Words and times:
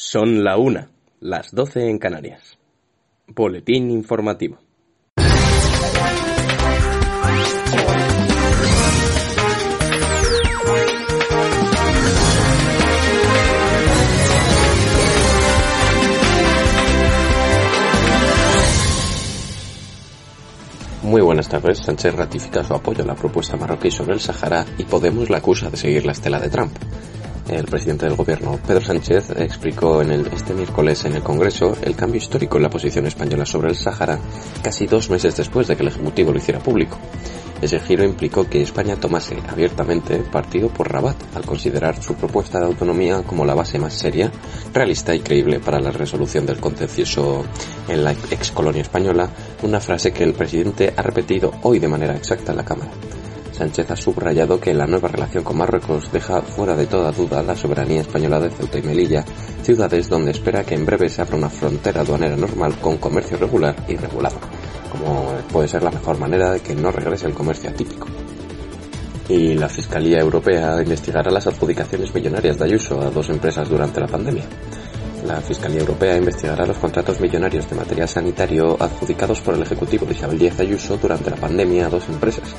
Son 0.00 0.44
la 0.44 0.56
una, 0.58 0.92
las 1.18 1.52
doce 1.52 1.90
en 1.90 1.98
Canarias. 1.98 2.56
Boletín 3.26 3.90
informativo. 3.90 4.56
Muy 21.02 21.22
buenas 21.22 21.48
tardes. 21.48 21.78
Sánchez 21.78 22.14
ratifica 22.14 22.62
su 22.62 22.72
apoyo 22.72 23.02
a 23.02 23.06
la 23.06 23.16
propuesta 23.16 23.56
marroquí 23.56 23.90
sobre 23.90 24.12
el 24.12 24.20
Sahara 24.20 24.64
y 24.78 24.84
Podemos 24.84 25.28
la 25.28 25.38
acusa 25.38 25.68
de 25.70 25.76
seguir 25.76 26.06
la 26.06 26.12
estela 26.12 26.38
de 26.38 26.50
Trump. 26.50 26.78
El 27.48 27.64
presidente 27.64 28.04
del 28.04 28.14
gobierno, 28.14 28.58
Pedro 28.66 28.82
Sánchez, 28.82 29.30
explicó 29.30 30.02
en 30.02 30.10
este 30.10 30.52
miércoles 30.52 31.06
en 31.06 31.14
el 31.14 31.22
Congreso 31.22 31.74
el 31.80 31.96
cambio 31.96 32.18
histórico 32.18 32.58
en 32.58 32.64
la 32.64 32.68
posición 32.68 33.06
española 33.06 33.46
sobre 33.46 33.70
el 33.70 33.76
Sahara 33.76 34.18
casi 34.62 34.86
dos 34.86 35.08
meses 35.08 35.34
después 35.34 35.66
de 35.66 35.74
que 35.74 35.82
el 35.82 35.88
Ejecutivo 35.88 36.30
lo 36.30 36.38
hiciera 36.38 36.60
público. 36.60 36.98
Ese 37.62 37.80
giro 37.80 38.04
implicó 38.04 38.48
que 38.48 38.60
España 38.60 38.96
tomase 38.96 39.38
abiertamente 39.48 40.18
partido 40.18 40.68
por 40.68 40.92
Rabat 40.92 41.16
al 41.34 41.46
considerar 41.46 42.00
su 42.02 42.14
propuesta 42.14 42.60
de 42.60 42.66
autonomía 42.66 43.22
como 43.22 43.46
la 43.46 43.54
base 43.54 43.78
más 43.78 43.94
seria, 43.94 44.30
realista 44.74 45.14
y 45.14 45.20
creíble 45.20 45.58
para 45.58 45.80
la 45.80 45.90
resolución 45.90 46.44
del 46.44 46.60
contencioso 46.60 47.44
en 47.88 48.04
la 48.04 48.12
ex 48.12 48.50
colonia 48.52 48.82
española, 48.82 49.30
una 49.62 49.80
frase 49.80 50.12
que 50.12 50.22
el 50.22 50.34
presidente 50.34 50.92
ha 50.94 51.02
repetido 51.02 51.54
hoy 51.62 51.78
de 51.78 51.88
manera 51.88 52.14
exacta 52.14 52.52
en 52.52 52.58
la 52.58 52.64
Cámara. 52.64 52.90
Sánchez 53.58 53.90
ha 53.90 53.96
subrayado 53.96 54.60
que 54.60 54.72
la 54.72 54.86
nueva 54.86 55.08
relación 55.08 55.42
con 55.42 55.58
Marruecos 55.58 56.12
deja 56.12 56.42
fuera 56.42 56.76
de 56.76 56.86
toda 56.86 57.10
duda 57.10 57.42
la 57.42 57.56
soberanía 57.56 58.02
española 58.02 58.38
de 58.38 58.50
Ceuta 58.50 58.78
y 58.78 58.82
Melilla, 58.82 59.24
ciudades 59.64 60.08
donde 60.08 60.30
espera 60.30 60.62
que 60.62 60.76
en 60.76 60.86
breve 60.86 61.08
se 61.08 61.22
abra 61.22 61.36
una 61.36 61.50
frontera 61.50 62.02
aduanera 62.02 62.36
normal 62.36 62.76
con 62.80 62.98
comercio 62.98 63.36
regular 63.36 63.74
y 63.88 63.96
regulado, 63.96 64.36
como 64.92 65.32
puede 65.50 65.66
ser 65.66 65.82
la 65.82 65.90
mejor 65.90 66.18
manera 66.18 66.52
de 66.52 66.60
que 66.60 66.76
no 66.76 66.92
regrese 66.92 67.26
el 67.26 67.34
comercio 67.34 67.70
atípico. 67.70 68.06
Y 69.28 69.54
la 69.54 69.68
Fiscalía 69.68 70.20
Europea 70.20 70.80
investigará 70.80 71.28
las 71.32 71.48
adjudicaciones 71.48 72.14
millonarias 72.14 72.58
de 72.58 72.64
Ayuso 72.64 73.00
a 73.00 73.10
dos 73.10 73.28
empresas 73.28 73.68
durante 73.68 74.00
la 74.00 74.06
pandemia. 74.06 74.44
La 75.26 75.40
Fiscalía 75.40 75.80
Europea 75.80 76.16
investigará 76.16 76.64
los 76.64 76.78
contratos 76.78 77.20
millonarios 77.20 77.68
de 77.68 77.74
material 77.74 78.08
sanitario 78.08 78.76
adjudicados 78.80 79.40
por 79.40 79.54
el 79.54 79.62
Ejecutivo 79.62 80.06
de 80.06 80.12
Isabel 80.12 80.38
Díaz 80.38 80.60
Ayuso 80.60 80.96
durante 80.96 81.28
la 81.28 81.36
pandemia 81.36 81.86
a 81.86 81.90
dos 81.90 82.08
empresas, 82.08 82.54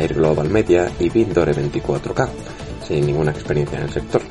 Air 0.00 0.14
Global 0.14 0.48
Media 0.48 0.90
y 0.98 1.08
Vindore 1.08 1.52
24K, 1.52 2.28
sin 2.86 3.06
ninguna 3.06 3.32
experiencia 3.32 3.78
en 3.78 3.84
el 3.84 3.90
sector. 3.90 4.22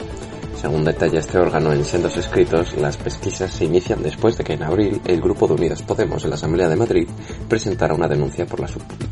Según 0.61 0.83
detalla 0.83 1.19
este 1.19 1.39
órgano 1.39 1.73
en 1.73 1.83
sendos 1.83 2.15
escritos, 2.17 2.77
las 2.77 2.95
pesquisas 2.95 3.51
se 3.51 3.65
inician 3.65 4.03
después 4.03 4.37
de 4.37 4.43
que 4.43 4.53
en 4.53 4.61
abril 4.61 5.01
el 5.05 5.19
Grupo 5.19 5.47
de 5.47 5.55
Unidas 5.55 5.81
Podemos 5.81 6.23
en 6.23 6.29
la 6.29 6.35
Asamblea 6.35 6.69
de 6.69 6.75
Madrid 6.75 7.09
presentara 7.49 7.95
una 7.95 8.07
denuncia 8.07 8.45
por, 8.45 8.63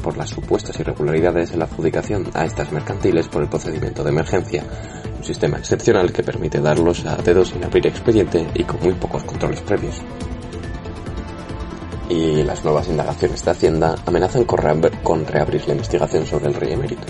por 0.04 0.16
las 0.16 0.30
supuestas 0.30 0.80
irregularidades 0.80 1.52
en 1.52 1.58
la 1.60 1.66
adjudicación 1.66 2.28
a 2.36 2.46
estas 2.46 2.72
mercantiles 2.72 3.28
por 3.30 3.42
el 3.42 3.50
procedimiento 3.50 4.04
de 4.04 4.12
emergencia, 4.12 4.64
un 5.18 5.24
sistema 5.24 5.58
excepcional 5.58 6.14
que 6.14 6.22
permite 6.22 6.62
darlos 6.62 7.04
a 7.08 7.16
dedos 7.16 7.50
sin 7.50 7.64
abrir 7.64 7.88
expediente 7.88 8.48
y 8.54 8.64
con 8.64 8.80
muy 8.82 8.94
pocos 8.94 9.24
controles 9.24 9.62
previos. 9.62 10.04
Y 12.10 12.44
las 12.44 12.64
nuevas 12.64 12.88
indagaciones 12.88 13.46
de 13.46 13.52
Hacienda 13.52 13.96
amenazan 14.06 14.44
con 14.44 15.26
reabrir 15.28 15.68
la 15.68 15.74
investigación 15.74 16.26
sobre 16.26 16.48
el 16.48 16.56
rey 16.56 16.74
emérito. 16.74 17.06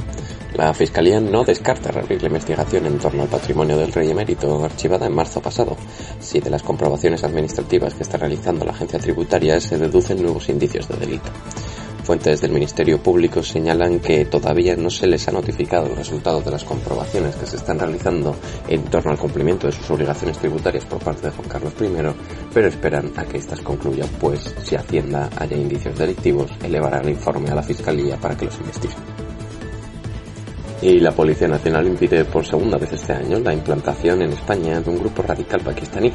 La 0.56 0.74
Fiscalía 0.74 1.22
no 1.22 1.46
descarta 1.46 1.90
reabrir 1.90 2.22
la 2.22 2.28
investigación 2.28 2.86
en 2.86 3.00
torno 3.00 3.24
al 3.24 3.30
patrimonio 3.30 3.78
del 3.78 3.94
rey 3.94 4.10
emérito 4.10 4.66
archivada 4.66 5.06
en 5.06 5.16
marzo 5.16 5.42
pasado, 5.42 5.78
si 6.20 6.42
de 6.42 6.50
las 6.50 6.64
comprobaciones 6.64 7.24
administrativas 7.24 7.94
que 7.94 8.04
está 8.04 8.18
realizando 8.18 8.66
la 8.66 8.72
agencia 8.72 9.00
tributaria 9.00 9.62
se 9.62 9.78
deducen 9.78 10.22
nuevos 10.22 10.50
indicios 10.50 10.88
de 10.90 10.98
delito. 10.98 11.32
Fuentes 12.10 12.42
del 12.42 12.52
Ministerio 12.52 12.98
Público 12.98 13.44
señalan 13.44 14.00
que 14.00 14.26
todavía 14.26 14.76
no 14.76 14.90
se 14.90 15.06
les 15.06 15.28
ha 15.28 15.32
notificado 15.32 15.86
el 15.86 15.96
resultado 15.96 16.42
de 16.42 16.50
las 16.50 16.64
comprobaciones 16.64 17.36
que 17.36 17.46
se 17.46 17.58
están 17.58 17.78
realizando 17.78 18.36
en 18.68 18.84
torno 18.86 19.12
al 19.12 19.20
cumplimiento 19.20 19.68
de 19.68 19.74
sus 19.74 19.92
obligaciones 19.92 20.40
tributarias 20.40 20.86
por 20.86 20.98
parte 20.98 21.28
de 21.28 21.34
Juan 21.34 21.48
Carlos 21.48 21.74
I, 21.80 21.86
pero 22.52 22.68
esperan 22.68 23.12
a 23.16 23.26
que 23.26 23.38
éstas 23.38 23.62
concluyan, 23.62 24.10
pues 24.20 24.56
si 24.64 24.76
Hacienda 24.76 25.30
haya 25.38 25.56
indicios 25.56 26.00
delictivos, 26.00 26.50
elevará 26.64 27.00
el 27.00 27.10
informe 27.10 27.52
a 27.52 27.54
la 27.54 27.62
Fiscalía 27.62 28.18
para 28.18 28.36
que 28.36 28.46
los 28.46 28.58
investigue. 28.58 28.96
Y 30.82 31.00
la 31.02 31.12
Policía 31.12 31.48
Nacional 31.48 31.86
impide 31.86 32.26
por 32.26 32.44
segunda 32.44 32.80
vez 32.80 32.92
este 32.92 33.14
año 33.14 33.38
la 33.40 33.54
implantación 33.54 34.24
en 34.24 34.32
España 34.32 34.82
de 34.82 34.90
un 34.90 34.98
grupo 34.98 35.22
radical 35.22 35.62
pakistaní. 35.62 36.12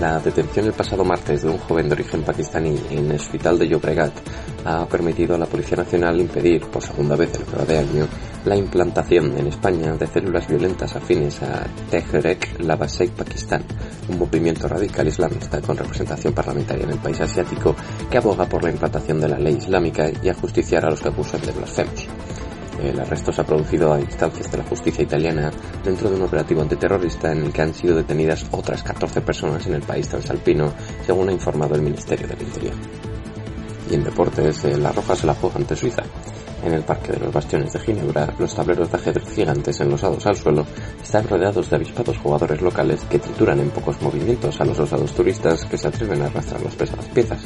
La 0.00 0.20
detención 0.20 0.66
el 0.66 0.72
pasado 0.74 1.04
martes 1.04 1.42
de 1.42 1.48
un 1.48 1.58
joven 1.58 1.88
de 1.88 1.94
origen 1.94 2.22
pakistaní 2.22 2.78
en 2.90 3.10
el 3.10 3.16
hospital 3.16 3.58
de 3.58 3.66
Llobregat 3.66 4.12
ha 4.64 4.86
permitido 4.86 5.34
a 5.34 5.38
la 5.38 5.46
Policía 5.46 5.78
Nacional 5.78 6.20
impedir, 6.20 6.62
por 6.66 6.84
segunda 6.84 7.16
vez 7.16 7.34
en 7.34 7.58
lo 7.58 7.64
de 7.64 7.78
año, 7.78 8.06
la 8.44 8.54
implantación 8.54 9.36
en 9.36 9.48
España 9.48 9.94
de 9.94 10.06
células 10.06 10.46
violentas 10.46 10.94
afines 10.94 11.42
a 11.42 11.66
Tehreek 11.90 12.60
Labbaik 12.60 13.10
Pakistán, 13.10 13.64
un 14.08 14.18
movimiento 14.20 14.68
radical 14.68 15.08
islamista 15.08 15.60
con 15.60 15.76
representación 15.76 16.32
parlamentaria 16.32 16.84
en 16.84 16.90
el 16.92 16.98
país 16.98 17.20
asiático 17.20 17.74
que 18.08 18.18
aboga 18.18 18.46
por 18.46 18.62
la 18.62 18.70
implantación 18.70 19.20
de 19.20 19.28
la 19.28 19.38
ley 19.38 19.56
islámica 19.56 20.08
y 20.22 20.28
a 20.28 20.34
justiciar 20.34 20.86
a 20.86 20.90
los 20.90 21.02
que 21.02 21.10
de 21.10 21.52
blasfemos. 21.52 22.17
El 22.82 23.00
arresto 23.00 23.32
se 23.32 23.40
ha 23.40 23.46
producido 23.46 23.92
a 23.92 24.00
instancias 24.00 24.50
de 24.50 24.58
la 24.58 24.64
justicia 24.64 25.02
italiana 25.02 25.50
dentro 25.84 26.08
de 26.08 26.16
un 26.16 26.22
operativo 26.22 26.62
antiterrorista 26.62 27.32
en 27.32 27.44
el 27.44 27.52
que 27.52 27.62
han 27.62 27.74
sido 27.74 27.96
detenidas 27.96 28.46
otras 28.52 28.82
14 28.82 29.20
personas 29.20 29.66
en 29.66 29.74
el 29.74 29.82
país 29.82 30.08
transalpino, 30.08 30.72
según 31.04 31.28
ha 31.28 31.32
informado 31.32 31.74
el 31.74 31.82
Ministerio 31.82 32.28
del 32.28 32.42
Interior. 32.42 32.74
Y 33.90 33.94
en 33.94 34.04
deportes, 34.04 34.64
eh, 34.64 34.76
La 34.76 34.92
Roja 34.92 35.16
se 35.16 35.26
la 35.26 35.34
juega 35.34 35.56
ante 35.56 35.74
Suiza. 35.74 36.02
En 36.64 36.72
el 36.72 36.82
Parque 36.82 37.12
de 37.12 37.20
los 37.20 37.32
Bastiones 37.32 37.72
de 37.72 37.80
Ginebra, 37.80 38.34
los 38.38 38.54
tableros 38.54 38.90
de 38.90 38.96
ajedrez 38.96 39.32
gigantes 39.32 39.80
enlosados 39.80 40.26
al 40.26 40.36
suelo 40.36 40.66
están 41.02 41.26
rodeados 41.28 41.70
de 41.70 41.76
avispados 41.76 42.18
jugadores 42.18 42.60
locales 42.60 43.00
que 43.08 43.18
trituran 43.18 43.60
en 43.60 43.70
pocos 43.70 44.00
movimientos 44.02 44.60
a 44.60 44.64
los 44.64 44.78
osados 44.78 45.12
turistas 45.12 45.64
que 45.64 45.78
se 45.78 45.88
atreven 45.88 46.22
a 46.22 46.26
arrastrar 46.26 46.60
las 46.62 46.74
pesadas 46.74 47.06
piezas. 47.06 47.40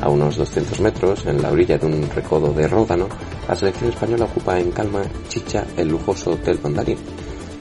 A 0.00 0.08
unos 0.08 0.36
200 0.36 0.80
metros, 0.80 1.26
en 1.26 1.42
la 1.42 1.50
orilla 1.50 1.76
de 1.76 1.86
un 1.86 2.08
recodo 2.10 2.52
de 2.52 2.68
Ródano, 2.68 3.08
la 3.48 3.56
selección 3.56 3.90
española 3.90 4.26
ocupa 4.26 4.58
en 4.58 4.70
calma 4.70 5.02
chicha 5.28 5.66
el 5.76 5.88
lujoso 5.88 6.32
Hotel 6.32 6.60
Mandarín. 6.62 6.98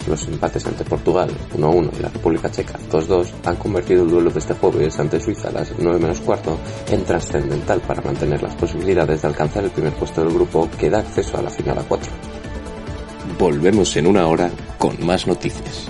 Los 0.08 0.26
empates 0.28 0.66
ante 0.66 0.86
Portugal 0.86 1.30
1-1 1.58 1.90
y 1.98 2.02
la 2.02 2.10
República 2.10 2.50
Checa 2.50 2.80
2-2 2.90 3.28
han 3.44 3.56
convertido 3.58 4.04
el 4.04 4.10
duelo 4.10 4.30
de 4.30 4.40
este 4.40 4.54
jueves 4.54 4.98
ante 5.00 5.20
Suiza 5.20 5.50
a 5.50 5.52
las 5.52 5.74
9 5.78 6.00
menos 6.00 6.22
cuarto 6.22 6.58
en 6.90 7.04
trascendental 7.04 7.82
para 7.82 8.02
mantener 8.02 8.42
las 8.42 8.56
posibilidades 8.56 9.22
de 9.22 9.28
alcanzar 9.28 9.66
el 9.66 9.72
primer 9.72 9.94
puesto 9.94 10.24
del 10.24 10.34
grupo 10.34 10.70
que 10.78 10.90
da 10.90 11.00
acceso 11.00 11.38
a 11.38 11.42
la 11.42 11.50
final 11.50 11.80
a 11.80 11.84
4. 11.84 12.12
Volvemos 13.38 13.98
en 13.98 14.08
una 14.08 14.28
hora 14.28 14.50
con 14.78 15.06
más 15.06 15.28
noticias. 15.28 15.90